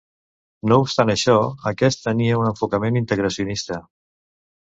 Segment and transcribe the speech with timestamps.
[0.71, 1.35] No obstant això
[1.73, 3.79] aquest tenia un enfocament integracionista.